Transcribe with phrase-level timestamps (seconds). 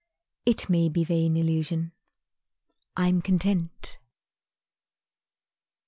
[0.47, 1.91] It may be vain illusion.
[2.97, 3.99] I'm content.